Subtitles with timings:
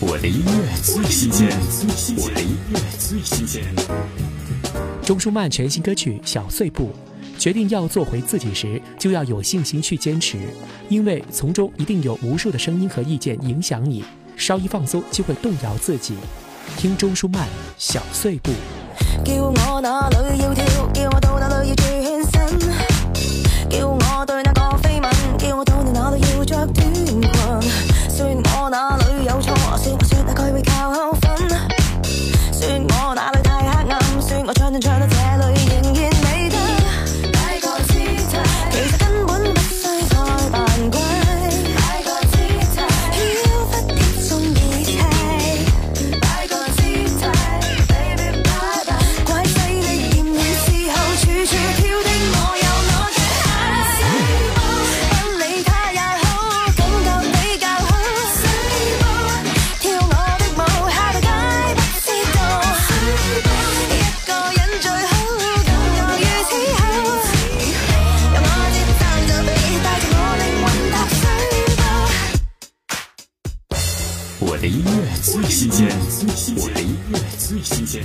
[0.00, 1.48] 我的音乐最新鲜，
[2.16, 3.64] 我的音乐最新鲜。
[5.02, 6.92] 钟舒漫全新歌曲《小碎步》，
[7.40, 10.38] 决定要做回自己时，就要有信心去坚持，
[10.88, 14.04] 因为从中一定有无数的声音和意见影响你，
[14.36, 16.14] 稍一放松就会动摇自己。
[16.76, 17.42] 听钟舒漫
[17.76, 18.52] 《小碎步》。
[19.24, 20.54] 叫我哪里要
[34.80, 35.17] than trying to
[74.58, 74.90] 我的音乐
[75.22, 75.88] 最新鲜，
[76.56, 78.02] 我的音乐最新鲜。